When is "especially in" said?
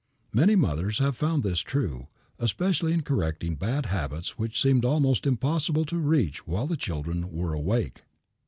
2.39-3.03